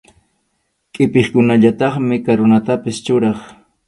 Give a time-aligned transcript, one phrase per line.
[0.97, 3.39] Qʼipiqkunallataqmi karunatapas churaq.